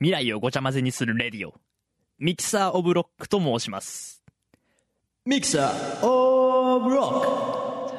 [0.00, 1.54] 未来をごちゃ混ぜにする radio。
[2.20, 4.22] MIXER OF LOCK と申します。
[5.26, 5.72] MIXER
[6.02, 7.98] OF LOCK。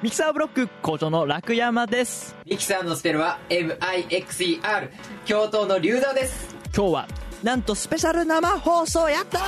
[0.00, 2.36] MIXER OF LOCK 校長の楽山です。
[2.48, 4.90] ミキサーのスペルは MIXER
[5.24, 6.54] 教頭の龍道です。
[6.72, 7.08] 今日は
[7.42, 9.42] なんとスペシャル生放送やったー。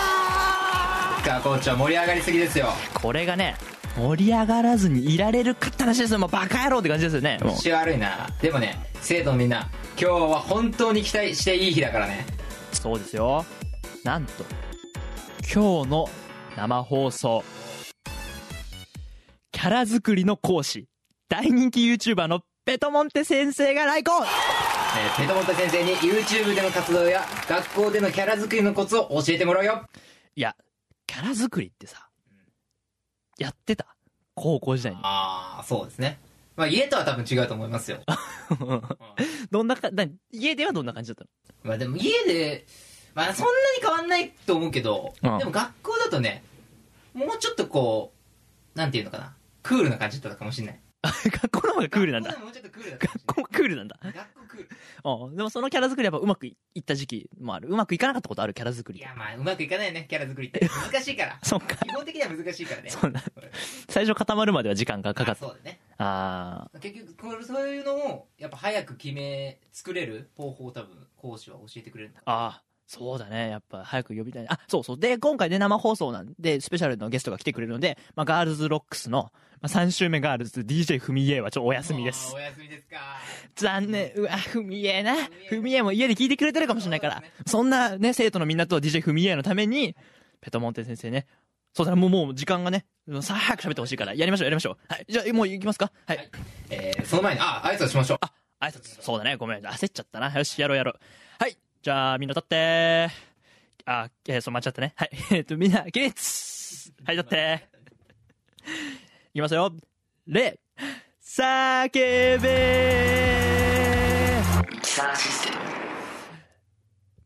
[1.24, 2.66] か校長盛り上がりすぎですよ。
[2.94, 3.54] これがね
[3.96, 6.18] 盛り上がらずにいられるかって話ですよ。
[6.18, 7.38] もうバカ野郎って感じですよね。
[7.42, 8.28] 口悪いな。
[8.42, 12.26] でもね生徒のみんな今日は本当に期待していい日だからね。
[12.72, 13.44] そうですよ。
[14.04, 14.44] なんと
[15.52, 16.08] 今日の
[16.56, 17.42] 生放送
[19.52, 20.86] キャラ作りの講師
[21.28, 29.86] 大人気 YouTuber のペトモンテ先生が来校えーペトモンテ先生に YouTube での活動や学校でのキャラ作りのコツを教えてもらうよ。
[30.34, 30.54] いや
[31.06, 32.08] キャラ作りってさ
[33.38, 33.95] やってた？
[34.36, 34.98] 高校時代に。
[35.02, 36.20] ああそうですね。
[36.56, 37.98] まあ家とは多分違うと思いますよ。
[39.50, 41.28] どんなかな家ではどんな感じだったの？
[41.64, 42.66] まあでも家で
[43.14, 45.38] まあそんなに変わんないと思うけど、うん。
[45.38, 46.44] でも学校だとね
[47.14, 48.12] もうちょっとこ
[48.74, 52.30] うなんていうのかなクールな感じだったかもしれない学校の方がクールなんだ。
[52.30, 53.98] 学校でももうちょっとクールだ学校もクールなんだ。
[54.02, 54.68] 学校クール。
[55.26, 57.68] うんでもそのキャラ作りやっぱうまくいった時期もある。
[57.68, 60.06] うまくいかなかったことあるキャラ作りいやまあうまくいかないよね。
[60.08, 60.60] キャラ作りって。
[60.92, 61.38] 難しいから。
[61.42, 61.76] そっか。
[61.76, 62.90] 基本的には難しいからね。
[62.90, 63.22] そうだ。
[63.88, 65.46] 最初固まるまでは時間がかかあった。
[65.46, 65.80] そうだね。
[65.98, 72.20] あ結局そういうのをやっぱ早く決め作れる方法を多分講師は教えてくれるんだ。
[72.20, 72.66] ーあー。
[72.86, 73.50] そうだね。
[73.50, 74.46] やっぱ早く呼びたい。
[74.48, 74.98] あそうそう。
[74.98, 82.34] で今回で生放送なんでスペシャルのゲストが来てくれるので、まあ、ガールズロックスの、まあ、3週目ガールズ DJ ふみえはちょっとお休みです。
[82.34, 82.96] お休みですか。
[83.56, 84.12] 残念。
[84.14, 85.14] うわふみえな。
[85.48, 87.22] ふみえも家で聞いてくれてるかもしれないから。
[87.46, 89.96] そんなね生徒のみんなと DJ ふみえのために
[90.40, 91.26] ペトモンテ先生ね。
[91.72, 92.86] そうだねもうもう時間がね
[93.20, 94.14] さあ早く喋ってほしいから。
[94.14, 94.76] やりましょうやりましょう。
[94.88, 95.06] はい。
[95.08, 95.90] じゃあもう行きますか？
[96.06, 96.30] はい、はい。
[96.70, 98.18] えー、その前にあ挨拶しましょう。
[98.20, 99.00] あ挨拶。
[99.02, 99.36] そうだね。
[99.36, 99.62] ごめん。
[99.62, 100.32] 焦っちゃったな。
[100.32, 100.98] よしやろうやろう。
[101.38, 101.56] はい。
[101.82, 103.08] じゃあみんな立って。
[103.86, 104.92] あえー、そう間違ったね。
[104.96, 105.10] はい。
[105.32, 106.92] えっとみんな起立。
[107.04, 107.68] はい立って。
[108.66, 109.05] い
[109.36, 109.72] きますよ。
[110.26, 110.58] 礼
[111.22, 114.42] 叫べ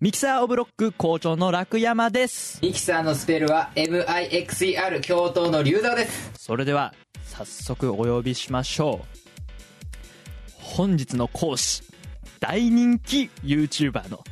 [0.00, 2.58] ミキサーオブロック校長の楽山です。
[2.62, 6.32] ミキサーのスペルは MIXER 教頭の龍道です。
[6.36, 6.94] それでは
[7.24, 9.06] 早速お呼びしましょう。
[10.58, 11.82] 本日の講師
[12.40, 14.24] 大人気 YouTuber の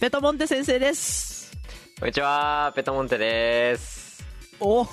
[0.00, 1.52] ペトモンテ先生です。
[1.98, 4.22] こんにちは、ペトモンテです。
[4.60, 4.86] おお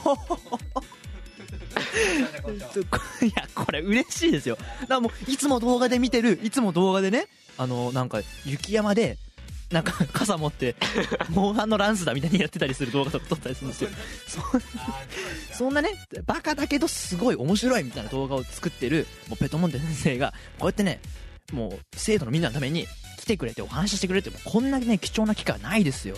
[3.26, 4.58] いやこれ嬉しいですよ。
[4.82, 7.28] だからもういつも動画で見てるいつも動画でね
[7.58, 9.18] あのなんか雪山で
[9.72, 10.76] なんか傘持って
[11.30, 13.90] モンハンのランスだみたいにやってたりする動画とか撮ったりするんですよ。
[15.52, 15.90] そんなね
[16.26, 21.02] バカだけどすごい面白いみたいな動画を作ってるもうペトモンテ先生がこうやってね
[21.52, 22.88] もう生徒のみんなのために
[23.20, 26.16] 来てくれてお話ししてくれてもうこんなね貴重な機会はないですよ。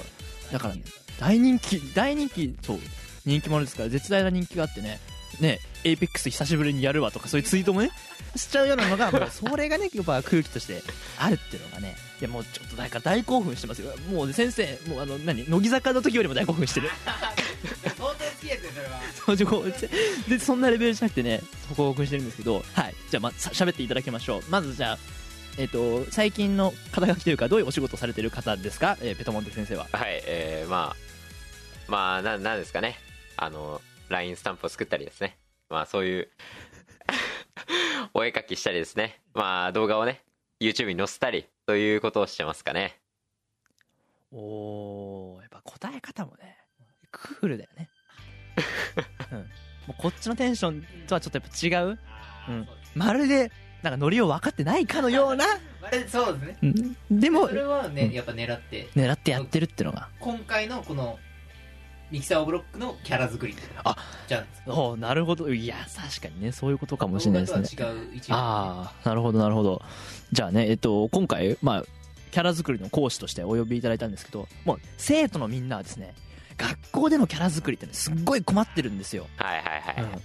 [0.52, 0.84] だからね
[1.20, 2.80] 大人気大人気そう
[3.26, 5.00] 人気者ですから絶大な人気があってね
[5.40, 7.92] ね Apex 久しぶりにやるわとかそういうツイートもね
[8.36, 10.84] しちゃうようなのがもう それがねやっぱ空気として
[11.18, 13.96] あるっていうのがねいやもうちょっとだから大興奮してますよ。
[14.10, 16.90] もう先生もうあの何乃木坂の時よりも大興奮してる。
[17.84, 19.00] 相当好きですよそれは。
[20.28, 21.42] でそんなレベルじゃなくてね
[21.76, 22.96] 興奮してるんですけどはい。
[23.10, 24.44] じゃあまさ喋っていただきましょう。
[24.50, 24.98] まずじゃあ
[25.58, 29.88] えっ、と最近の肩書きというかどういうお仕事をされてる方ですか、えーペトモンテ先生は。
[29.92, 32.98] はい、えー、まあ、まあ、な、なんですかね。
[33.36, 35.38] あの、LINE スタンプを作ったりですね。
[35.70, 36.30] まあ、そういう、
[38.14, 39.22] お絵描きしたりですね。
[39.34, 40.24] まあ、動画をね、
[40.60, 43.00] YouTube に載せたり、ということをしてますかね。
[44.32, 46.58] おーやっぱ答え方もね
[47.12, 47.90] クールだよね、
[49.32, 49.46] うん、も
[49.90, 52.00] うこっちのテンションとはちょっとやっぱ違う、
[52.50, 55.46] うん、まるでなんかノリを分かってないかのような、
[55.82, 56.96] あれそうですね。
[57.10, 58.90] うん、でもそれはね、うんやっぱ狙って。
[58.94, 60.10] 狙ってやってるってのが。
[60.20, 61.18] 今回のこの
[62.12, 63.56] ミキサーオブロックのキャラ作り。
[63.84, 63.96] あ
[64.28, 65.50] じゃおーなるほど。
[65.54, 66.52] いや確かにね。
[66.52, 67.62] そういうことかもしれないですね。
[67.78, 68.16] 動画とは違う。
[68.16, 69.82] 一面ああなるほどなるほど。
[70.32, 71.84] じゃあねえっと今回まあ
[72.32, 76.14] キャラ作りの講師としてお呼びいただいたんですけどもう生徒のみんなはですね
[76.58, 80.04] 学校でのキャラ作りってねすっごい困ってるんですよ、はいはいはい。
[80.04, 80.22] うん。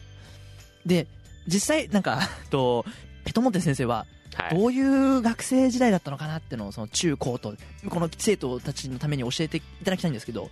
[0.87, 1.07] で
[1.47, 2.21] 実際なんか
[2.51, 2.85] と
[3.25, 4.59] ペトモンテ先生ははい。
[4.59, 4.81] どうい
[5.19, 7.55] う学生時代だったのかなってのをその中高と
[7.89, 10.51] この生徒たちのために教えていただきたいんですけど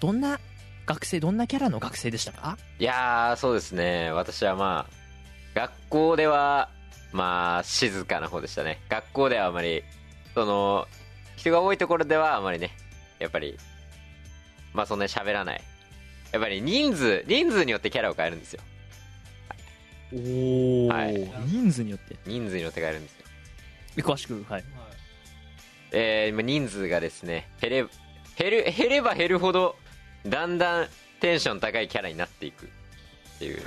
[0.00, 0.38] どんな
[0.86, 2.58] 学生どんなキャラの学生でしたか？
[2.78, 4.10] いやー、そうですね。
[4.12, 4.94] 私はまあ、
[5.54, 6.68] 学校では、
[7.12, 8.80] まあ、静かな方でしたね。
[8.88, 9.82] 学校ではあまり、
[10.34, 10.86] その、
[11.36, 12.70] 人が多いところではあまりね、
[13.18, 13.58] やっぱり、
[14.72, 15.62] まあそんなに喋らない。
[16.32, 18.60] やっぱり人数、人数によってキャラを変えるんですよ。
[20.12, 21.14] おお、はい
[21.46, 22.16] 人数によって？
[22.26, 23.24] 人数によって変えるんですよ。
[24.04, 24.64] 詳しくはい
[25.92, 27.86] えー今人数がですね減れ
[28.36, 29.76] 減る減れば減るほど
[30.26, 30.88] だんだん
[31.20, 32.68] テンション高いキャラになっていくっ
[33.38, 33.62] ていう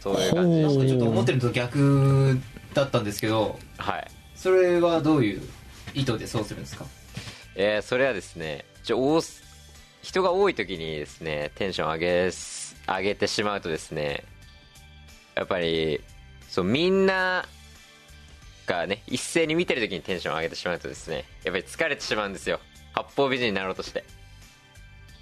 [0.00, 2.40] そういう感じでしほうちょっと思ってるのと逆
[2.74, 4.10] だったんですけどたはい。
[4.34, 5.42] それはどういう
[5.94, 6.84] 意図でそうするんですか？
[7.54, 9.20] えーそれはですねちょ
[10.02, 14.24] 人が多い時にですねテンション上げす上げてしまうとですね
[15.34, 16.00] やっぱり
[16.48, 17.46] そうみんな
[18.66, 22.60] がね一斉に見てる時にテンション上げてしまうとですねやっぱり疲れてしまうんですよ。
[22.92, 24.04] 八方美人になろうとして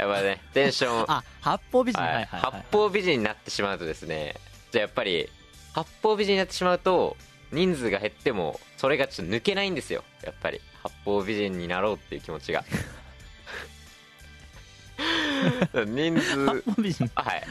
[0.03, 1.05] やっぱりねテンション。
[1.11, 2.53] あ八方美人、は、はいいはいはい。
[2.53, 4.35] 八方美人になってしまうとですね
[4.71, 5.29] じゃあやっぱり
[5.73, 7.17] 八方美人になってしまうと
[7.53, 10.05] 人数が減ってもそれがちょっと抜けないんですよ。
[10.23, 10.61] やっぱり。
[10.83, 12.65] 八方美人になろうっていう気持ちが。
[15.87, 16.47] 人数。
[16.47, 17.11] 八方美人。
[17.15, 17.43] はい。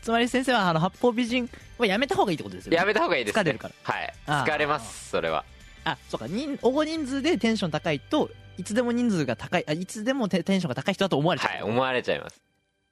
[0.00, 2.76] つまり先生はあの八方美人はやめた方がいいってことですよね。
[2.76, 3.42] やめた方がいいですね。
[3.42, 3.74] 疲れるから。
[3.82, 4.14] はい。
[4.26, 5.44] 疲れますそれは。
[5.84, 6.26] あそうか。
[6.28, 12.40] 人大人数でテンション高いといつでも人数が高いあいつでもテテンションが高い人だと思われちゃう、はい思われちゃいます。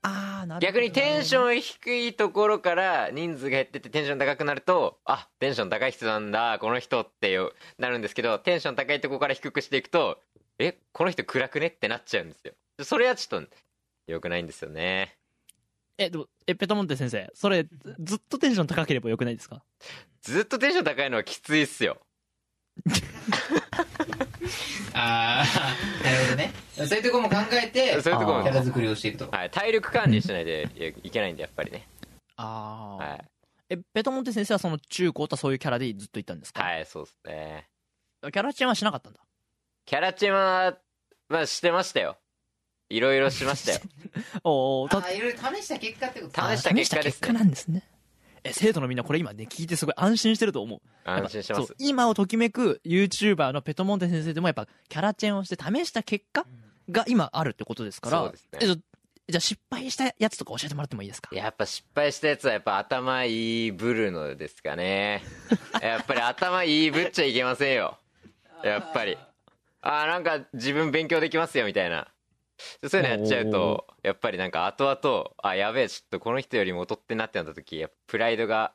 [0.02, 0.78] ああなるほど。
[0.78, 10.18] 逆にテンション低いところから人数が減ってってテンション高くなるとあテンション高い人なんだこの人ってよなるんですけどテンション高いところから低くしていくと
[10.58, 12.52] えこの人暗くねってなっちゃうんですよ。
[12.84, 13.48] それはちょっと
[14.06, 15.16] 良くないんですよね。
[15.96, 17.70] えでもえペタモンテ先生それず
[18.00, 19.62] ずっとテンション高ければよくないですか？
[20.20, 21.98] ずっとテンション高いのはきついっすよ
[24.94, 26.52] ああ なるほどね。
[26.76, 28.44] そういうところも考えてそういうところも。
[28.44, 29.28] キャラ作りをしていくと。
[29.30, 30.68] はい、体力管理しないで
[31.02, 31.86] いけないんでやっぱりね。
[32.36, 33.24] ああ、はい、
[33.70, 37.68] えペタモンテ先生はその中高とそういうキャラでずっといたんですか、はい、そうですね。
[38.22, 39.20] キャラチェンはしなかったんだ。
[39.84, 40.78] キャラチェンは
[41.28, 42.16] まあしてましたよ。
[42.88, 43.80] いろいろしましたよ。
[44.44, 46.84] おおああいろいろ試した結果ってこと試した結果ですね。
[46.84, 47.82] 試した結果なんですね
[48.44, 50.80] え生徒のみんなこれ今ね聞いてすごい安心してると思う。
[51.04, 51.74] 安心してます。
[51.78, 56.46] 今をときめく YouTuber のペトモンテ先生でもやっぱキャラチェンをして試した結果
[56.90, 58.18] が今あるってことですから。
[58.20, 58.58] そうですね。
[58.62, 58.66] え
[59.26, 61.30] じゃあ失敗したやつとか教えてもらってもいいですか？
[61.32, 65.22] やっぱ失敗したやつはやっぱ頭いいぶるのですかね。
[65.80, 67.98] やっぱり頭いいぶっちゃいけませんよ。
[68.62, 69.16] やっぱり。
[69.80, 72.08] あーなんか自分勉強できますよみたいな
[72.86, 78.74] そういうのやっちゃうとやっぱりなんか後々あやべえちょっとこの人よりも劣ってんなってなった時やっぱプライドが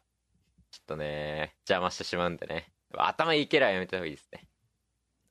[0.71, 2.71] ちょっとね邪魔してしまうんでね。
[2.97, 4.47] 頭いいキャラはやめた方がいいですね。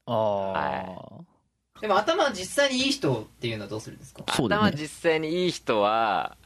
[0.06, 1.25] ああ、は
[1.81, 4.25] でも頭実際にいい人っていうのはどうするんですか？
[4.32, 4.69] そうだよね。
[4.69, 6.37] 頭実際にいい人は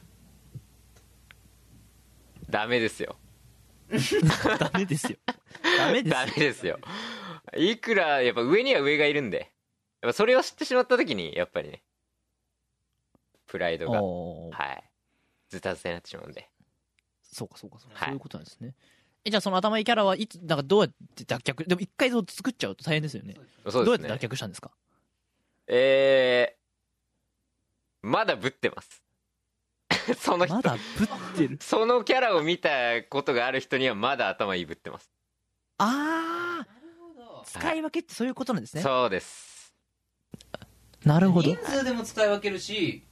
[2.49, 3.15] ダメですよ。
[4.59, 5.17] ダメですよ。
[5.77, 6.79] ダメですダメですよ。
[7.57, 9.51] いくらやっぱ上には上がいるんで。
[10.01, 11.81] やっぱそれを知ってしまった時にやっぱりね
[13.53, 14.83] プライドがはい。
[15.47, 16.49] ズタズタになってしまうんで。
[17.21, 18.07] そうかそうかそうか、はい。
[18.07, 18.73] そういうことなんですね。
[19.23, 21.67] えじゃあその頭いいキャラはいつなんかどうやって脱却？
[21.67, 23.35] でも一回そう作っちゃうと大変ですよね。
[23.35, 23.85] そうですね。
[23.85, 24.71] どうやって脱却したんですか？
[25.67, 29.03] えー、まだぶってます。
[30.17, 31.07] その人、まだぶっ
[31.37, 31.59] てる？
[31.61, 35.11] そのキャラを見たことがある人にはまだ頭いいぶってます、
[35.77, 38.81] ああ使い分けってそういうことなんですね。
[38.81, 39.53] そうです。
[41.05, 41.49] なるほど。
[41.49, 43.05] 人数でも使い分けるし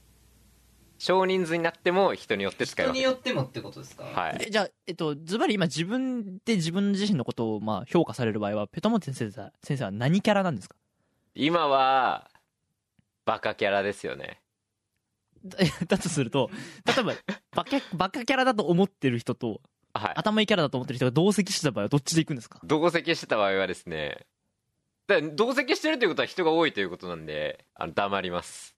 [1.04, 4.04] 少人数になっても人によって使い人によってもってことですか？
[4.04, 4.38] はい。
[4.46, 10.76] えじゃあ、えっと、ズバリ今自分で自分自身のことをまあ評価される場合はペトモンテ先生は先生は何キャラなんですか？
[11.34, 12.30] 今は
[13.24, 14.40] バカキャラですよね。
[15.44, 16.50] だ だとすると
[16.86, 17.14] 例えば
[17.52, 19.60] バカバカキャラだと思ってる人と
[19.94, 20.12] はい。
[20.16, 22.60] 頭いいキャラだと思ってる人が同席してた場合はどっちで行くんですか？
[22.62, 24.24] 同席してた場合はですね。
[25.08, 28.71] だから同席してるということは人が多いということなんであの黙ります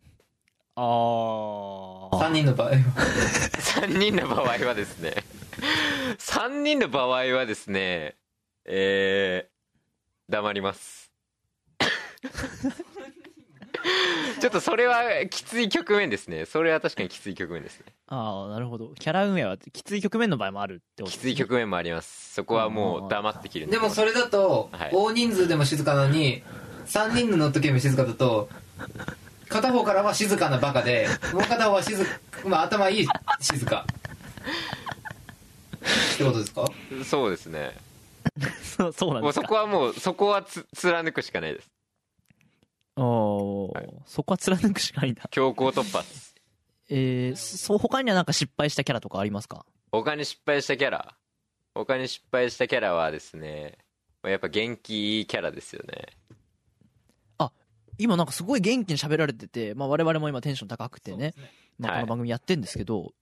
[0.76, 2.76] ああ3人の場合は。
[3.80, 5.14] 3人の場合はですね。
[6.18, 8.16] 3人の場合はですね
[8.64, 11.12] えー、黙ります。
[14.40, 16.46] ちょっとそれはきつい局面ですね。
[16.46, 17.86] それは確かにきつい局面ですね。
[18.08, 18.92] ああなるほど。
[18.98, 22.34] キャラ運営はきつい局面の場合もあるってこときつい局面もあります。
[22.34, 23.78] そこはもう黙って切るんで。
[23.78, 24.90] もそれだとはい。
[24.92, 26.42] 大人数でも静かなのに
[26.86, 28.48] 3人のノットゲーム静かだと
[29.48, 32.04] 片方からは静かなバカでもう片方は静
[32.46, 33.08] まあ頭いい
[33.40, 33.86] 静か。
[36.14, 36.66] ってことですか？
[37.04, 37.76] そうですね。
[38.62, 39.42] そうそうなんですか？
[39.42, 41.70] もうそこはもうそこはつ貫くしかないです。
[42.96, 43.78] おー。
[43.78, 43.88] はい。
[44.06, 45.28] そこは貫くしかないんだ。
[45.30, 46.34] 強行突破です。
[46.90, 49.64] えー、そう他にはなんか失敗したキャラとかありますか？
[49.90, 51.14] 他に失敗したキャラ？
[51.74, 53.78] 他に失敗したキャラはですね
[54.22, 56.06] やっぱ元気いいキャラですよね
[57.98, 61.34] 今なんかすごい元気に喋られてて、まあ、我々も今テンション高くてね。
[61.78, 62.00] まあ、はい。
[62.02, 63.12] この番組やってんですけど、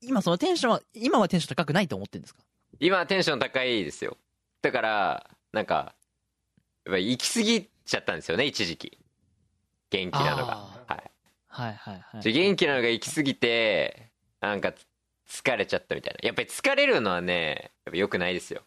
[0.00, 2.42] 今そのテンションは今はテンション高くないと思ってるんですか？
[2.80, 4.16] 今はテンション高いですよ。
[4.62, 5.94] だからなんか
[6.84, 8.98] やっぱり行き過ぎちゃったんですよね一時期。
[9.90, 10.52] 元気なのが。
[10.52, 11.10] あはい。
[11.46, 12.32] はいはいはい。
[12.32, 16.26] 元気なのが行き過ぎてなんかつ疲れちゃったみたいな。
[16.26, 18.62] やっぱり疲れるのはねやっぱ良くないですよ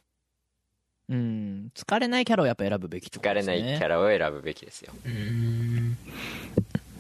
[1.10, 1.72] うん。
[1.76, 4.94] 疲れないキャラをやっぱ選ぶべきってこと疲れないキャラを選ぶべきですよ。
[5.06, 5.98] うん。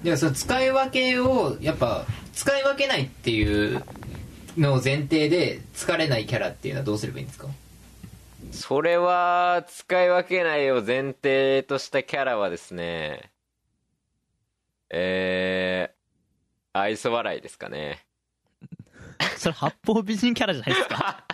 [0.03, 3.83] ではその使い分けをやっぱ使い分けないっていう
[4.57, 7.47] のを前提で疲れないキャラっていうのはどうすればいいんですか？
[8.51, 13.31] それは使い分けないを前提としたキャラはですね
[14.89, 18.05] えー、愛想笑いですかね。
[19.37, 21.26] それ八方美人キャラじゃないですか？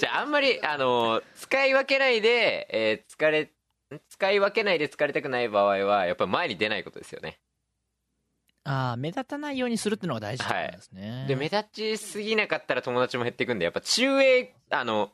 [0.00, 4.00] じゃああんまりあの使い分けないで、えー疲れん？
[4.08, 7.38] 使い分けないで疲れたくない場合はやっぱり前に出ないことですよね。
[8.64, 15.10] ああ目立たないようにするっていうのが大事ってことですね、で目立ちすぎなかったら友達も減っていくんでやっぱ中衛あの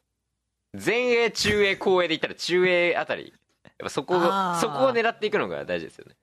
[0.75, 3.33] 前衛中衛後衛で言ったら中衛あたり
[3.65, 4.61] やっぱそこあー。
[4.61, 6.15] そこを狙っていくのが大事ですよね。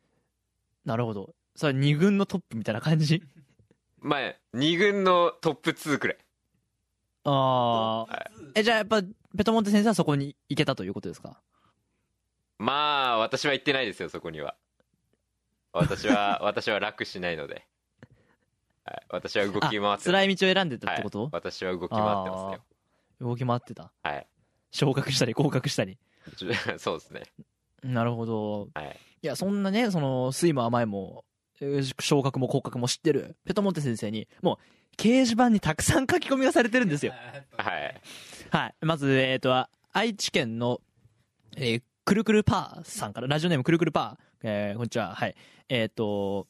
[0.86, 1.34] なるほど。
[1.55, 3.22] それ二軍のトップみたいな感じ？
[4.00, 6.17] まあ2軍のトップ2くらい
[7.25, 8.32] ああ、はい。
[8.56, 9.01] えじゃあやっぱ
[9.38, 11.39] ペトモンテ先生はそこに行けたということですか？
[12.60, 14.56] まあ私は行ってないですよそこには。
[15.72, 17.65] 私は 私は楽しないので、
[18.86, 20.06] はい、私は動き回ってます。
[20.06, 22.63] 辛い道を選んでたってこと、はい、私は動き回ってますよ。
[23.22, 23.92] 動き回ってた？
[24.03, 24.27] はい。
[24.72, 25.98] 昇格したり降格したり。
[26.77, 27.24] そうですね。
[27.84, 28.70] なるほど。
[28.74, 29.00] はい。
[29.24, 31.33] いやそんなねその酸いも甘いもえー
[32.00, 33.36] 昇格も降格も知ってる？
[33.46, 34.60] ペトモンテ先生にも
[34.91, 37.13] う掲示板にたくさん書き込みがされてるんですよ。
[37.58, 38.01] はい。
[38.50, 38.75] はい。
[38.82, 40.82] まずえっ、と愛知県の、
[41.58, 45.15] えーくるくるパーさんからラジオネームくるくるパー、えーこんにちは。
[45.15, 45.36] はい。
[45.70, 46.48] えっ、と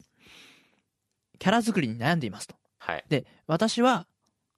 [1.39, 2.55] キャラ作りに悩んでいますと。
[2.79, 3.05] はい。
[3.09, 4.07] で私は、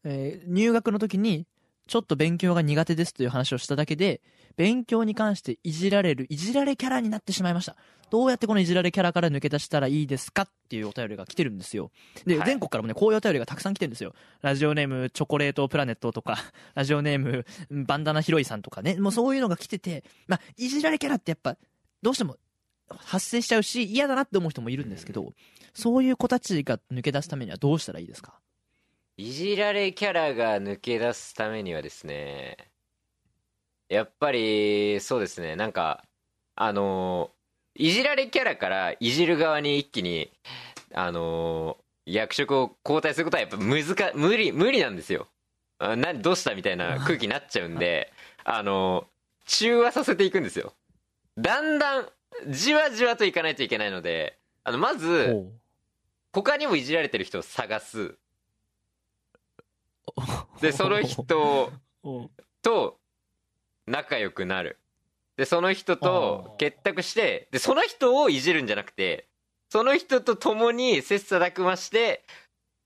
[0.04, 1.46] えー入学の時に
[1.88, 4.22] ちょっと勉強が苦手ですという話をしただけで
[4.58, 7.76] 勉強に関していじられるいじられキャラになってしまいました。
[8.12, 11.92] どうやってこのいじられキャラから抜け出したらいいですかっていうお便りが来てるんですよ。
[12.26, 12.48] で、はい。
[12.48, 14.14] 全国からもねこういうお便りがたくさん来てるんですよ。
[14.42, 16.38] ラジオネームチョコレートプラネットとか
[16.76, 18.96] ラジオネームバンダナヒロイさんとかね。
[18.98, 21.58] もうそういうのが来ててまあいじられキャラってやっぱ
[22.02, 22.38] どうしても
[22.88, 25.34] 発生しちゃうし嫌だなって思う人もいるんですけど
[25.74, 28.40] そういう子たちが抜け出すためにはどうしたらいいですか？
[29.18, 32.58] いじられキャラが抜け出すためにはですね
[33.90, 35.56] やっぱりそうですね。
[35.56, 36.04] なんか
[36.56, 37.32] あの
[37.76, 40.32] いじられキャラからいじる側に一気に
[40.94, 45.28] あの役職を交代することはやっぱ難か無理無理なんですよ。
[45.78, 48.14] あなどうしたみたいな空気になっちゃうんで
[48.46, 49.08] あの
[49.46, 50.74] 中和させていくんですよ。
[51.38, 52.08] だんだん
[52.48, 55.46] じわじわといかないといけないのであのまず
[56.32, 58.16] 他にもいじられてる人を探す。
[60.62, 61.72] でその人
[62.04, 62.30] お
[62.62, 63.00] と
[63.88, 64.80] 仲良くなる。
[65.38, 69.28] でその人と結託してでその人をいじるんじゃなくて
[69.70, 72.24] その人と共に切磋琢磨して、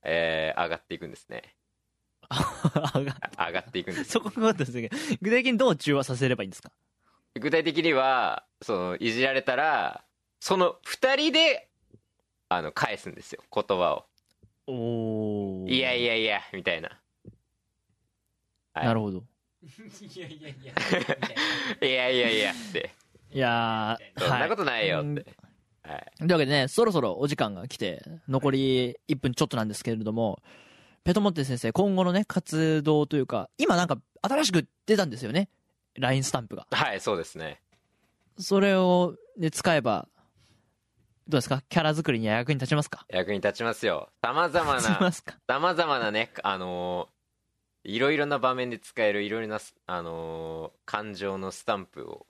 [0.03, 1.55] えー上がっていくんですね。
[2.95, 3.15] 上が
[3.47, 4.89] 上がっていくんですそこがですね
[5.21, 6.71] 具体的にどう中和させればいいんですか？
[7.39, 10.03] 具体的にはそのいじられたら
[10.39, 11.69] その2人で
[12.49, 13.43] あの返すんですよ。
[13.53, 14.05] 言葉を。
[14.71, 16.99] おいやいやいやみたいな。
[18.73, 18.85] はい。
[18.85, 19.23] なるほど
[19.61, 20.73] いやいやいや。
[21.87, 22.91] いやいやいやって。
[23.31, 25.35] いやーそんなことないようんって、
[25.83, 30.39] はい、というわけでねそろそろお時間が来て残り1分ちょっとなんですけれども
[31.03, 35.49] ペトモンテ先生今後のね活動というか今なんか新しく出たんですよね。
[35.95, 36.65] LINE スタンプが。
[36.71, 37.61] はい、そうですね。
[38.39, 40.07] それを、ね、使えば
[41.27, 41.61] どうですか？
[41.69, 43.05] キャラ作りには役に立ちますか？
[43.09, 44.09] 役に立ちますよ。
[44.23, 45.35] さまざま立ちまなすか？
[45.47, 47.18] さまざまなねあのー
[47.83, 52.25] いろいろな場面で使えるいろいろなすあのー感情のスタンプを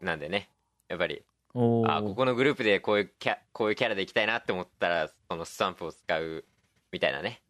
[0.00, 0.50] なんでね。
[0.88, 1.22] やっぱり
[1.54, 1.96] おー。
[1.96, 6.44] あここのグループでこういうキャこういうキャラでいきたいなって思ったらそのスタンプを使う
[6.92, 7.40] みたいなね、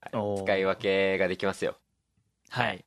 [0.00, 0.42] はいおー。
[0.44, 1.76] 使い分けができますよ。
[2.48, 2.84] はい。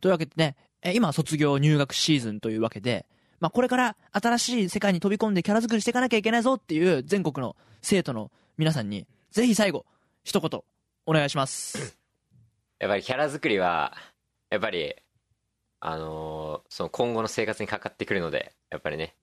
[0.00, 3.06] というわけでね、え今卒業入学シーズンというわけで、
[3.40, 9.86] まあ、これから新しい世界に飛び込んでキャラ作りしていかなきゃいけないぞっていう全国の生徒の皆さんに、ぜひ最後、
[10.24, 10.60] 一言、
[11.06, 11.99] お願いします。
[12.80, 13.96] やっぱりキャラ作りは
[14.50, 14.94] やっぱり
[15.80, 19.14] あのーその今後の生活にかかってくるのでやっぱりね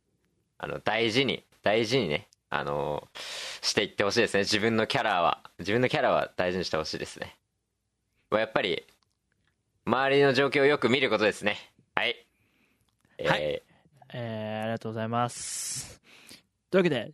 [0.58, 3.20] あの大事に大事にねあのー
[3.66, 4.42] していってほしいですね。
[4.42, 7.36] 自分のキャラは自分のキャラは大事にしてほしいですね。
[8.32, 8.86] やっぱり
[9.86, 11.58] 周りの状況をよく見ることですね。
[11.96, 12.26] はい。
[13.18, 13.30] えー。
[13.30, 13.64] はい。
[14.14, 16.02] えー、ありがとうございます。
[16.70, 17.12] というわけで、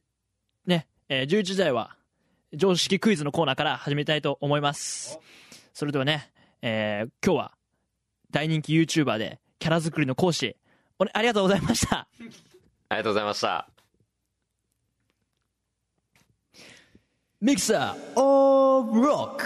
[0.65, 1.95] ね、えー11時台は、
[2.53, 5.19] 常識クイズのコーナーから始めたいと思います。
[5.73, 6.31] それではね、
[6.65, 7.51] えー今日は、
[8.31, 10.55] 大人気 YouTuber で、キャラ作りの講師、
[10.97, 12.07] おねありがとうございました。
[12.87, 13.67] ありがとうございました。
[17.41, 19.43] ミキサーオブロック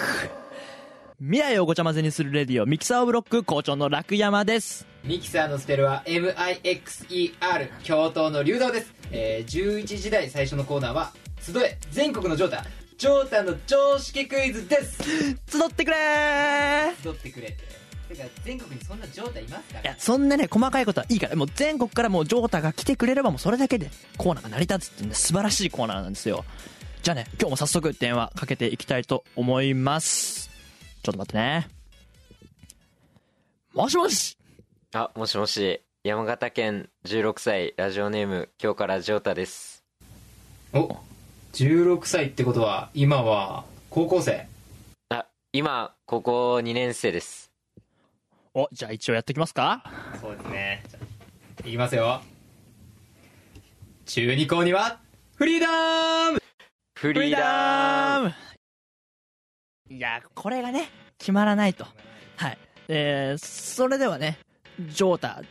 [1.18, 4.86] 未来をごちゃ混ぜにする Radio Mixer of Lock 校長の楽山です。
[5.04, 12.66] ミキサーのスペルは MIXER 教頭の流動です、えー、11時台最初のコーナーは「集え全国のジョータ
[12.98, 14.98] ジョータの常識クイズ」です。
[15.50, 17.04] 集ってくれー。
[17.04, 18.16] 集ってくれって。
[18.16, 21.36] てか全国にそんなジョータいますかいやそんなね細かいことはいいから。
[21.36, 26.44] もう全国からもうジョータが来てくれればもうそれだけでコーナーが成り立つっていうね素晴らしいコーナーなんですよ。
[27.04, 30.50] じゃあね今日も早速電話かけていきたいと思います。
[31.04, 31.68] ちょっと待ってね。
[33.74, 34.38] もしもし。
[34.94, 35.82] あもしもし。
[36.04, 39.84] 山形県16歳ラジオネーム今日からジョータです。
[40.74, 40.96] お
[41.54, 44.48] 16歳ってことは今は高校生？
[45.10, 47.51] あ今高校2年生です。
[48.54, 49.84] おじゃあ一応やってきますか？
[50.22, 50.84] そうですね。
[51.66, 52.22] いきますよ。
[54.06, 55.00] 中二校には
[55.36, 56.39] フリーダム！
[56.96, 58.34] フリーダーム。
[59.89, 61.86] いやこれがね決まらないと。
[62.36, 62.58] はい。
[62.89, 64.38] えー、それではね
[64.80, 65.42] ジョータ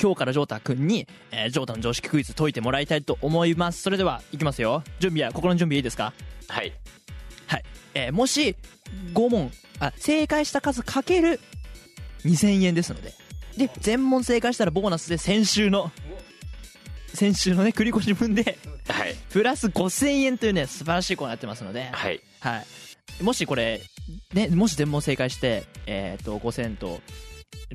[0.00, 3.82] 今日からジョータ君に、えージョータの常識クイズ解いてもらいたいと思います。
[3.82, 4.82] それではいきますよ。
[5.00, 6.12] 準備は心の準備いいですか？
[6.48, 6.72] はい。
[7.46, 8.56] はい、えーもし
[9.14, 9.50] 5問
[9.80, 11.40] あ正解した数かける
[12.24, 13.12] 2000円ですので。
[13.56, 15.90] で全問正解したらボーナスで先週の
[17.14, 19.14] 先週のね繰り越し分ではい。
[19.30, 22.20] プラス5000円というね素晴らしいコーナーやってますので、はい。
[22.40, 22.62] は
[23.20, 23.80] い、もしこれ、
[24.34, 27.00] ね、もし全問正解して、えー、と5000と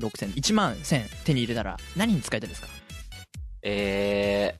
[0.00, 2.68] 6000 1万1000手に入れたら何に使いたいですか？
[3.62, 4.54] え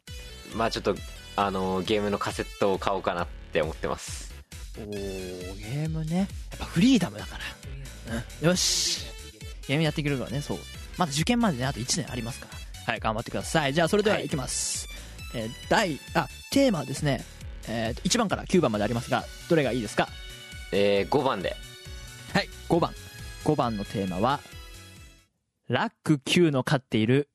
[0.52, 0.94] ー、まあちょっと
[1.36, 4.32] あのゲームのカセットを買おうかなって思ってます。
[4.78, 6.18] おーゲームね。
[6.18, 6.26] やっ
[6.58, 7.38] ぱフリーダムだか
[8.08, 9.06] ら、うん、よし。
[9.68, 10.58] ゲームやっていけるからねそう。
[10.98, 12.46] まだ受験までねあと1年ありますか
[12.86, 12.92] ら。
[12.92, 13.74] はい頑張ってください。
[13.74, 14.28] じゃあそれではい。
[14.28, 14.88] きます、
[15.34, 17.24] えー第あテーマはですね、
[17.68, 20.08] えー、1番から9番までありますがどれがいいですか？
[20.72, 21.56] えー、5番で。
[22.34, 22.92] はい5番。
[23.44, 24.40] 5番のテーマは
[25.68, 27.28] ラック9の飼っている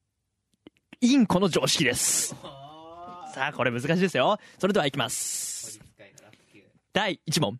[0.99, 2.35] インコの常識です。
[3.33, 4.37] さあこれ難しいですよ。
[4.59, 5.79] それではいきます。
[6.91, 7.59] 第1問。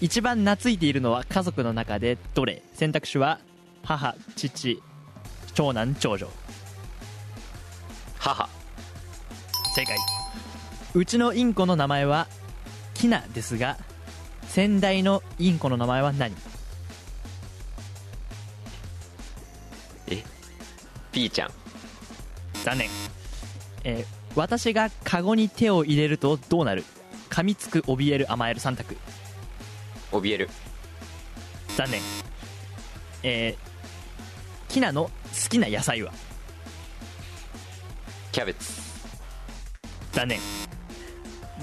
[0.00, 2.62] 一番懐いているのは家族の中でどれ？
[2.74, 3.38] 選択肢は
[3.84, 4.82] 母父
[5.54, 6.28] 長男長女。
[8.18, 8.48] 母。
[9.74, 9.96] 正解。
[10.94, 12.26] うちのインコの名前は
[12.94, 13.76] キナですが
[14.48, 16.34] 先代のインコの名前は何？
[21.30, 21.50] ちゃん。
[22.64, 22.88] 残念、
[23.84, 26.84] えー私がカゴに手を入れるとどうなる？
[27.28, 28.96] 噛みつく怯える甘える3択。
[30.12, 30.50] 怯える。
[31.76, 32.00] 残念。
[33.24, 35.10] えー、キナの好
[35.48, 36.12] きな野菜は？
[38.30, 38.80] キャベツ。
[40.12, 40.38] 残念。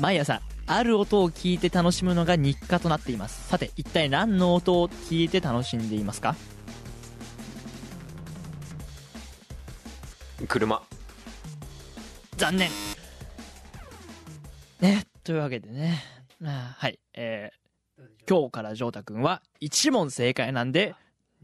[0.02, 3.48] 毎朝ある音を聞いて楽しむのが日課となっています。
[3.48, 6.36] さて一体何の音を聞いて楽しんでいますか？
[10.48, 10.82] 車
[12.38, 12.70] 残念
[14.82, 16.04] ねというわけでね
[16.40, 20.96] まあはいえー、今日からジョータ君は1問正解なんで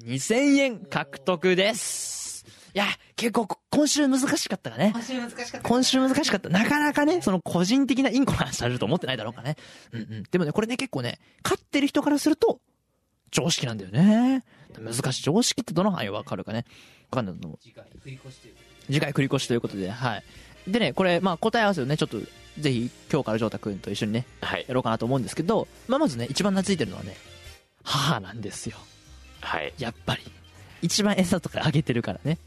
[0.04, 2.86] 2000円獲得ですいや
[3.16, 6.50] 結構今週難しかったかね今週難しかった今週難しかった。
[6.50, 9.56] なかなかね、その個人的なインコの話されると思ってないだろうからね。
[9.92, 10.24] うんうん。
[10.30, 12.60] でもね、これね、結構ね、飼ってる人からすると、
[13.30, 14.44] 常識なんだよね。
[14.80, 15.24] 難しい。
[15.24, 16.66] 常識ってどの範囲わかるかね。
[17.12, 17.60] わかんないと思う。
[17.62, 17.86] 次回
[18.92, 20.24] 次回繰り越しということで、はい。
[20.68, 22.20] でね、これ、まあ答え合わせをね、ちょっと、
[22.60, 27.16] ぜひ、今日からジョータ君と一緒にね、はいやろうかなと思うんですけど、まあまずね、一番懐いてるのはね、
[27.84, 28.78] 母なんですよ。
[29.42, 30.22] はいやっぱり。
[30.82, 32.38] 一番餌とかあげてるからね。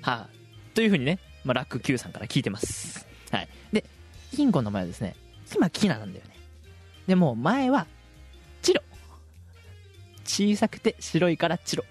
[0.00, 0.28] はあ、
[0.74, 3.06] というふうにね、まあ、ラック Q さんから聞いてます。
[3.30, 3.48] はい。
[3.72, 3.84] で、
[4.36, 5.16] インコの名前はですね、
[5.54, 6.34] 今、キナなんだよね。
[7.06, 7.86] でも、前は、
[8.62, 8.82] チロ。
[10.24, 11.84] 小さくて白いからチロ。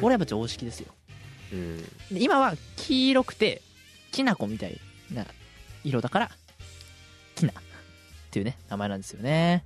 [0.00, 0.93] これやっぱ常識ですよ。
[1.54, 1.82] うん。
[2.10, 3.62] で今は黄色くて、
[4.12, 4.78] きな粉みたい
[5.12, 5.26] な
[5.84, 6.30] 色だから、
[7.34, 7.54] キナっ
[8.30, 9.64] ていうね、名前なんですよね。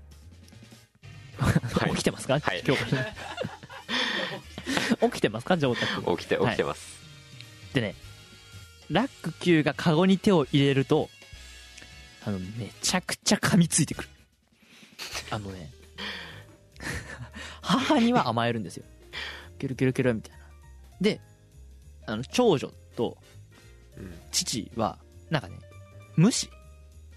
[1.38, 1.90] はい。
[1.92, 2.62] 起きてますか、はい。
[2.66, 2.84] 今日。
[5.00, 5.56] 起きてますか？
[5.56, 6.16] ジョータ君。
[6.16, 6.98] 起きて起きてます、
[7.72, 7.94] でね
[8.90, 11.08] ラック Q がカゴに手を入れると
[12.24, 14.08] あのめちゃくちゃ噛みついてくる。
[15.30, 15.70] あのね
[17.62, 18.84] 母には甘えるんですよ。
[19.58, 20.38] キュルキュルキュルみたいな。
[21.00, 21.20] で
[22.08, 23.16] あの長女と
[23.96, 24.98] うん父は
[25.30, 25.56] なんかね
[26.16, 26.50] 無視。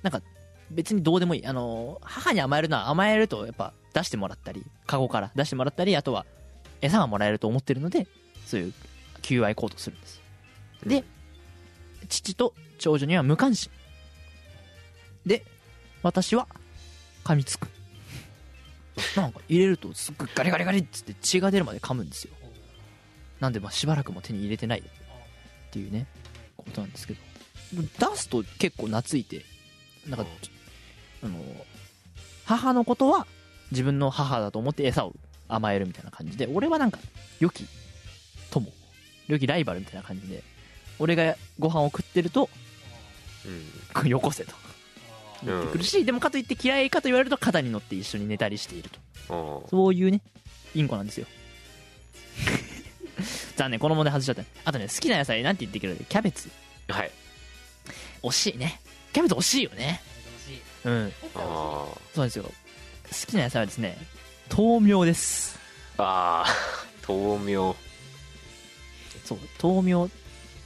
[0.04, 0.22] なんか
[0.70, 1.46] 別にどうでもいい。
[1.46, 6.26] あの母に甘えるのは甘えるとやっぱ出してもらったりカゴから出してもらったりあとは
[6.82, 8.08] 餌がもらえると思ってるので
[8.46, 8.74] そういう
[9.22, 10.22] 求愛行動するんです。
[10.86, 11.04] で
[12.10, 13.72] 父と長女には無関心。
[15.26, 15.44] で
[16.04, 16.48] 私は
[17.24, 17.68] 噛みつく。
[19.16, 22.34] なんか入れるとすっごいガリガリガリっつって血が出るまで噛むんですよ
[23.42, 24.84] なんでまあしばらくも手に入れてないっ
[25.72, 26.08] ていうね
[26.56, 27.20] ことなんですけど。
[27.74, 29.46] 出すと結構懐いて
[30.08, 30.26] なんか
[31.24, 31.40] あの
[32.46, 33.26] 母のことは
[33.72, 35.14] 自分の母だと思って餌を
[35.48, 37.00] 甘えるみたいな感じで俺はなんか
[37.40, 37.66] 良き
[38.50, 38.68] 友
[39.28, 40.44] 良きライバルみたいな感じで
[41.00, 42.50] 俺がご飯を食ってると
[43.46, 44.08] うん。
[44.08, 44.54] よこせと。
[45.44, 48.90] 言ってくるし、でもかといって嫌いかと言われると肩に乗って一緒に寝たりしている
[49.28, 49.66] と。
[49.70, 50.22] そういうね
[50.76, 51.26] インコなんですよ
[53.62, 54.44] 残念この問題外しちゃった。
[54.66, 56.04] あとね好きな野菜なんて言ってくれる？
[56.10, 56.50] キャベツ。
[56.88, 57.12] はい。
[58.24, 58.82] 惜しいね。
[59.14, 60.02] キャベツ惜しいよね。
[60.84, 61.14] うん。
[61.36, 62.44] あそうなんですよ。
[62.44, 62.52] 好
[63.28, 63.98] きな野菜はですね
[64.52, 65.60] 豆苗です。
[65.98, 67.06] ーあー。
[67.38, 67.76] 豆苗。
[69.26, 70.10] そう豆苗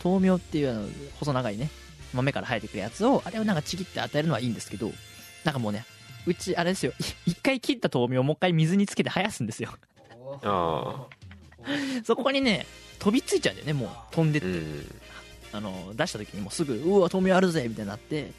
[0.01, 0.87] 豆苗っていうあの
[1.19, 1.69] 細長いね
[2.13, 4.93] 豆から生えてくるやつをあれをなんかちぎって与えるのはいいんですけど
[5.43, 5.83] なんかもうね
[6.25, 6.93] うちあれですよ。
[7.25, 9.69] い一回切った豆苗をもう一回水につけて生やすんですよ。
[10.43, 11.05] あ
[12.05, 12.65] そこにね
[12.99, 13.89] 飛びついちゃうんだよねもう。
[14.15, 15.01] 飛んでって、うん。
[15.53, 18.31] あの出した時にもうすぐうわ豆苗あるぜみたいになって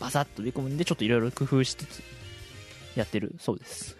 [0.00, 2.02] バサッと飛び込むんでちょっといろいろ工夫しつつ
[2.96, 3.34] やってる。
[3.40, 3.96] そうです。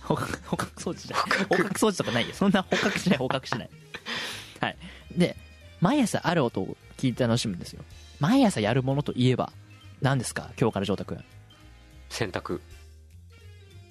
[0.00, 1.46] 捕獲捕獲装置じゃない。
[1.46, 1.78] 捕獲。
[1.78, 2.34] 装置とかないよ。
[2.34, 3.70] そんな捕獲しない捕獲しない。
[4.60, 4.76] はい。
[5.16, 5.36] で
[5.80, 7.84] 毎朝ある音を聞いて楽しむんですよ。
[8.20, 9.52] 毎朝やるものといえば
[10.00, 10.50] 何ですか？
[10.60, 11.24] 今日からジョータ君
[12.10, 12.60] 洗濯。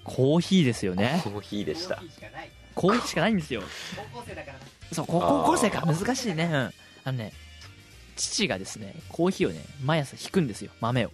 [0.04, 1.20] コーヒーですよね。
[1.24, 1.96] コーヒーでした。
[1.96, 2.50] コーヒーしかない
[3.32, 3.62] んですよ。
[4.12, 4.58] 高校生だから。
[4.58, 6.44] なそう高校生か難しいね。
[6.44, 6.52] うん
[7.04, 7.32] あのね
[8.16, 11.10] 父がですねコーヒーをね毎朝引くんですよ豆を。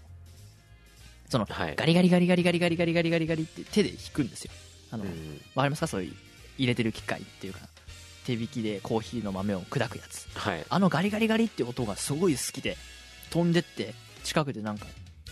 [1.28, 1.76] そのはい。
[1.76, 4.52] ガリガリガリガリガリガリガリガリガリガリって手で引くんですよ。
[4.90, 5.40] あの、わうん。
[5.54, 5.86] かりますか？
[5.86, 6.14] そういう
[6.58, 7.60] 入れてる機械っていうか
[8.26, 10.28] 手引きでコーヒーの豆を砕くやつ。
[10.36, 10.64] はい。
[10.68, 12.76] あのガリガリガリって音がすごい好きで
[13.30, 13.94] 飛んでって
[14.24, 14.86] 近くでなんか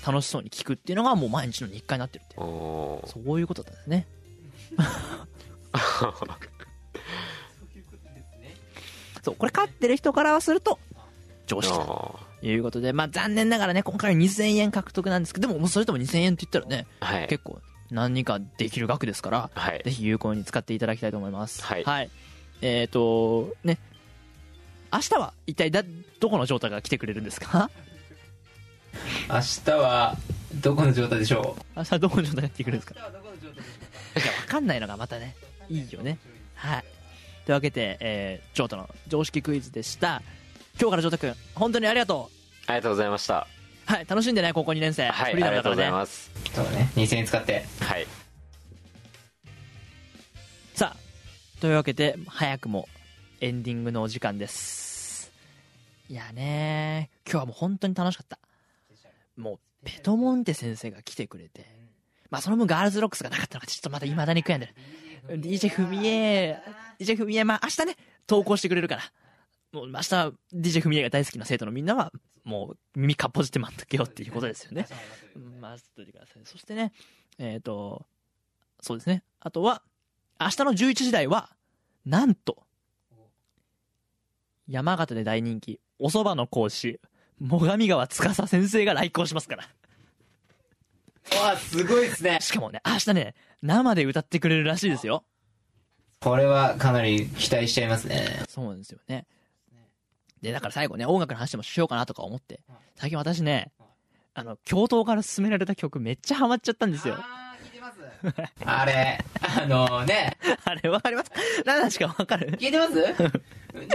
[0.06, 4.06] 楽しそうに聞くっていうのがもう毎日の日課になってるってそういうことだったんですね
[9.22, 10.78] そうこれ飼ってる人からはすると
[11.46, 17.28] 常識だとあいうことでまあ残念ながらね今回は2000円獲得なんですけどでももうそれとも2000円って言ったらねーはい。
[17.28, 19.82] 結構何かできる額ですからはい。
[19.84, 21.62] ぜひ有効に使っていただきたいと思います。
[21.64, 22.10] はい。
[22.60, 23.78] えっ、とね
[24.92, 25.82] 明日は一体だ
[26.20, 27.70] どこの状態が来てくれるんですか？
[29.30, 30.16] 明日は
[30.56, 31.78] どこの状態でしょう？
[31.78, 33.00] 明日どこの状態が来てくれるんですか？
[33.00, 35.34] 明日はどこの状態でしょいや分かんないのがまたね
[35.70, 36.18] いいよね。
[36.54, 36.84] はい。
[37.44, 40.22] というわけで、えー、ジョータの常識クイズでした。
[40.80, 42.30] 今日からジョータ君本当にありがと
[42.66, 43.46] ありがとうございました。
[43.88, 44.06] うはい。
[44.06, 45.08] 楽しんでね高校2年生。
[45.08, 46.30] はいありがとうございます。
[46.44, 46.90] うそうだね。
[46.94, 47.64] 2000円使って。
[47.80, 48.06] はい。
[50.74, 52.88] さあというわけで早くも
[53.40, 55.32] エンディングのお時間です。
[56.08, 58.38] いやね今日はもう本当に楽しかった。
[59.36, 61.78] もうペトモンテ先生が来てくれて。
[62.30, 64.74] まあその分ガールズロックスがなかったのかちょっとまだ未だに悔やんでる
[65.26, 66.60] DJ ふみえ
[66.98, 69.02] DJ ふみえまあ明日ね投稿してくれるから。
[69.72, 72.10] もう明日 DJ ふみえが大好きな生徒のみんなは
[72.44, 74.86] もう耳かっぽじて待っとけよっていうことですよね。
[75.60, 76.42] 待っといてください。
[76.44, 76.92] そしてね
[77.38, 78.06] えっ、と
[78.80, 79.22] そうですね。
[79.40, 79.82] あとは
[80.40, 81.50] 明日の11時台は
[82.06, 82.64] なんと
[84.66, 87.00] 山形で大人気お蕎麦の講師
[87.40, 89.68] 最上川司先生が来校しますから。
[91.40, 92.38] わあすごいですね。
[92.40, 95.24] しかもね明日ね生で歌ってくれるらしいですよ。
[96.20, 98.42] これはかなり期待しちゃいますね。
[98.48, 99.26] そうなんですよね。
[100.42, 102.60] でだから最後ね音楽の話もしようかなとか思って
[102.96, 103.72] 最近私ね
[104.34, 107.16] あの教頭から勧められた曲めっちゃハマっちゃったんですよ。
[107.18, 107.98] あー聞いてます。
[108.64, 109.18] あれ
[109.62, 110.36] あのね。
[110.64, 111.30] あれわかります？
[111.64, 112.52] 何なんしかわかる？
[112.52, 112.94] 聞いてます？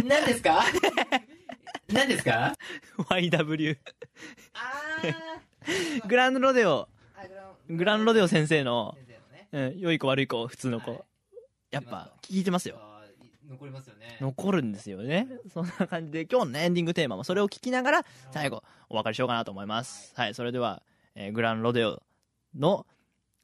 [0.05, 0.63] 何ですか？
[1.91, 2.55] 何ですか？
[3.09, 3.77] YW
[4.53, 6.92] あグランドロデオー
[7.69, 8.95] グランロデオ先生の
[9.51, 11.01] うん、良い子悪い子普通の子、はい。
[11.69, 12.79] やっぱ聞いてますよ。
[13.47, 14.17] 残りますよね。
[14.19, 15.27] 残るんですよね。
[15.53, 20.11] そんな感じで今日のねエンディングテーマもそれを聞きながら最後お別れしようかなと思います。
[20.15, 20.33] はい。
[20.33, 20.81] それでは、
[21.13, 22.01] えーグランロデオ
[22.57, 22.87] の、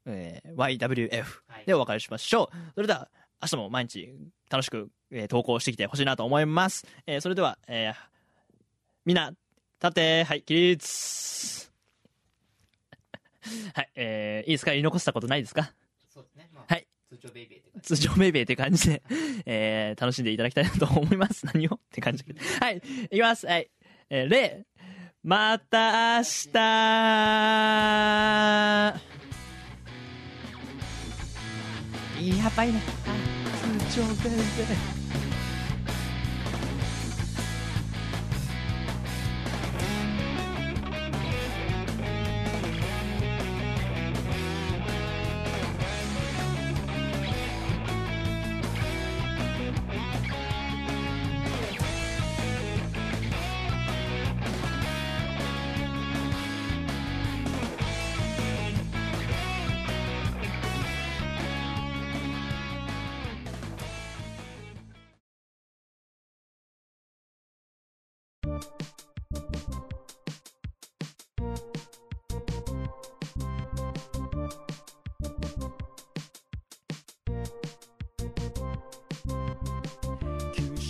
[0.07, 1.65] えー YWF はい。
[1.67, 2.57] でお別れしましょう。
[2.73, 3.07] それでは
[3.41, 4.09] 明日も毎日
[4.49, 7.95] 楽しく、えー投稿してきてほしいなと思います、えーそれでは、えー
[9.05, 9.37] みんな立
[9.87, 11.68] ってはい起立
[13.73, 15.73] はいえーいいですか言い残したことないですか？
[16.13, 19.03] そうですねまあはい通帳ベイベーって感じ通常ベイベーって感じで、
[19.45, 21.45] えー楽しんでいただきたいなと思います。
[21.53, 21.75] 何を？
[21.75, 22.23] って感じ。
[22.59, 23.47] はい、いきます。
[23.47, 23.69] はい。
[24.09, 24.65] えー、例、
[25.23, 26.57] また明日
[32.37, 32.79] やばいね。
[33.05, 33.19] はい
[33.89, 35.28] 通常ベイベー。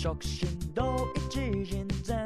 [0.02, 2.24] 食振動一人前。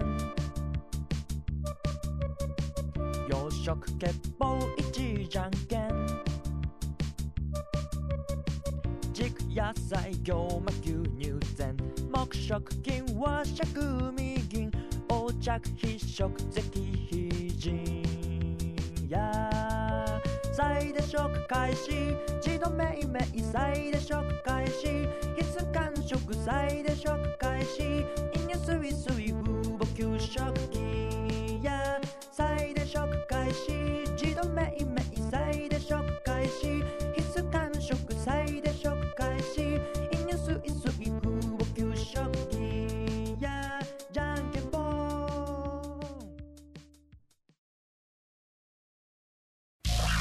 [3.29, 6.07] 洋食結棒一じゃんけん。
[9.13, 11.77] 軸野菜行馬牛乳膳。
[12.13, 13.65] 木食金和食
[14.13, 14.14] 味
[15.45, 16.63] 着非食石
[17.11, 18.03] 非人。
[19.11, 19.51] や
[20.55, 22.17] 再で食開始。
[22.41, 25.07] 一度めいめい再で食開始。
[25.37, 28.34] 必須間食再で食開始。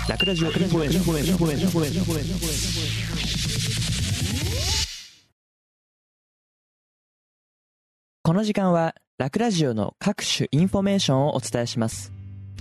[0.10, 1.38] ラクラジオインフルエンスインフルエンスイン
[8.22, 12.12] この時間はラクラジオの各種インフォメーションをお伝えします。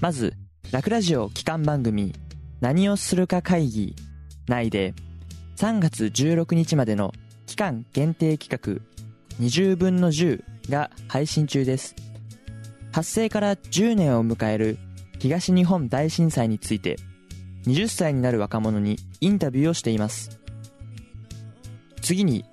[0.00, 0.34] まず
[0.70, 2.14] ラクラジオ基幹番組
[2.60, 3.96] 何をするか会議
[4.46, 4.94] 内で
[5.56, 7.12] 3月16日までの
[7.46, 11.96] 期間限定企画20分の10が配信中です。
[12.92, 14.78] 発生から10年を迎える
[15.18, 16.98] 東日本大震災について
[17.66, 20.40] 20歳になる若者にインタビューをしています。
[22.00, 22.44] 次に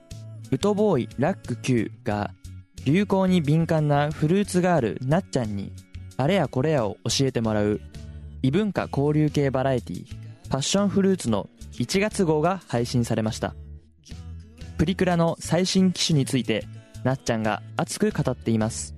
[0.52, 2.32] ウトボーイラック Q が
[2.86, 5.72] 流行に敏感なフルーツガールなっちゃんに
[6.18, 7.82] あれやこれやを教えてもらう
[8.42, 10.06] 異文化交流系バラエティ
[10.50, 13.56] パッションフルーツの1月号が配信されました。
[14.78, 16.66] プリクラの最新機種について
[17.04, 18.96] なっちゃんが熱く語っています。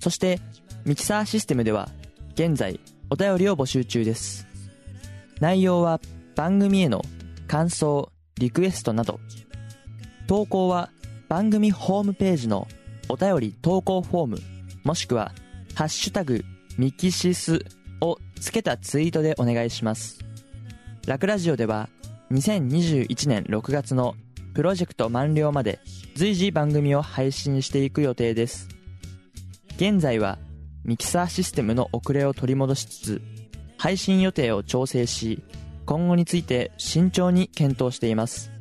[0.00, 0.40] そして
[0.84, 1.88] ミキサーシステムでは
[2.34, 4.47] 現在お便りを募集中です。
[5.40, 6.00] 内容は
[6.34, 7.02] 番組への
[7.46, 9.20] 感想リクエストなど。
[10.26, 10.90] 投稿は
[11.28, 12.68] 番組ホームページの
[13.08, 14.38] お便り投稿フォーム
[14.84, 15.32] もしくは
[15.74, 16.44] 「ハッシュタグ
[16.76, 17.64] ミキシス」
[18.00, 20.18] をつけたツイートでお願いします。
[21.06, 21.88] ラクラジオでは
[22.30, 24.14] 2021年6月の
[24.54, 25.80] プロジェクト満了まで
[26.14, 28.68] 随時番組を配信していく予定です。
[29.76, 30.38] 現在は
[30.84, 33.22] ミキサーシステムの遅れを取り戻しつつ
[33.78, 35.42] 配信予定を調整し
[35.86, 38.52] 今後について慎重に検討しています。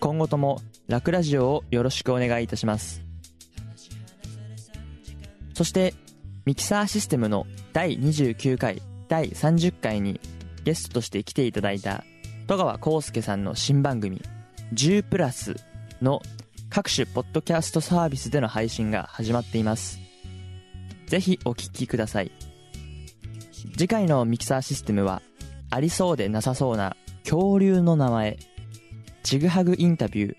[0.00, 3.02] 今後ともラクラジオをよろしくお願いいたします。
[5.54, 5.94] そして
[6.44, 10.20] ミキサーシステムの第29回第30回に
[10.64, 12.02] ゲストとして来ていただいた
[12.46, 14.22] 戸川浩介さんの新番組
[14.74, 15.56] 「10プラス」
[16.02, 16.22] の
[16.70, 20.00] 各種ポッドキャストサービスでの配信が始まっています。
[21.06, 22.51] ぜひお聞きください。
[23.70, 25.22] 次回のミキサーシステムは
[25.70, 28.38] ありそうでなさそうな恐竜の名前。
[29.22, 30.36] ちぐはぐインタビュー。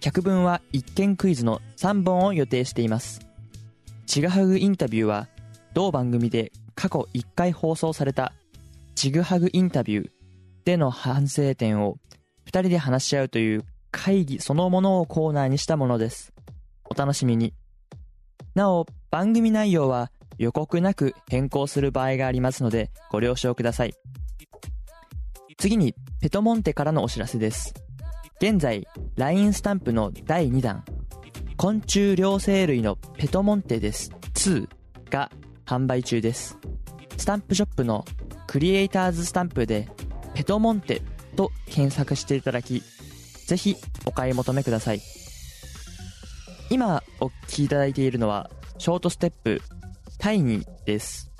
[0.00, 3.20] 百聞は一見クイズの3本を予定しています。
[4.06, 5.28] ちぐはぐインタビューは
[5.74, 8.32] 同番組で過去1回放送された
[8.94, 10.10] ちぐはぐインタビュー
[10.64, 11.96] での反省点を
[12.46, 16.32] 2人で話し合うという会議そのものをコーナーにしたものです。
[16.90, 17.54] お楽しみに。
[18.54, 23.94] なお番組内容は予告なく変更する場合がありますのでご了承ください。
[25.58, 27.74] 次にペトモンテからのお知らせです。
[28.40, 30.84] 現在 LINE スタンプの第2弾
[31.56, 34.10] 昆虫両生類のペトモンテです。
[34.34, 34.68] 2
[35.10, 35.30] が
[35.64, 36.58] 販売中です。
[37.16, 38.04] スタンプショップの
[38.48, 39.88] クリエイターズスタンプで
[40.34, 41.02] ペトモンテ
[41.36, 42.82] と検索していただき
[43.46, 45.00] ぜひお買い求めください。
[46.70, 49.62] 今お聴きいただいているのはショートステップ
[50.22, 51.31] タイニーです。